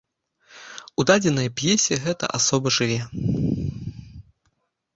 [1.01, 2.99] У дадзенай п'есе гэта асоба жыве.